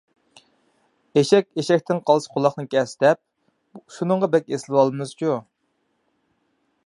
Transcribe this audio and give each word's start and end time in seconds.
«ئېشەك 1.21 1.45
ئېشەكتىن 1.63 1.99
قالسا 2.07 2.31
قۇلاقنى 2.37 2.65
كەس» 2.71 2.95
دەپ، 3.05 3.21
شۇنىڭغا 3.97 4.33
بەك 4.37 4.49
ئېسىلىۋالىمىزچۇ. 4.55 5.37